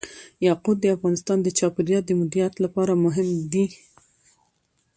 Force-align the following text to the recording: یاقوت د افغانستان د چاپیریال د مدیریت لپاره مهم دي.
یاقوت 0.47 0.77
د 0.81 0.85
افغانستان 0.95 1.37
د 1.43 1.47
چاپیریال 1.57 2.03
د 2.05 2.11
مدیریت 2.19 2.53
لپاره 2.63 2.91
مهم 3.05 3.29
دي. 3.51 3.65